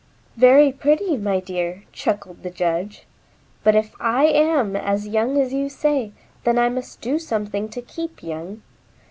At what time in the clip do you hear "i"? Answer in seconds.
3.99-4.25, 6.57-6.69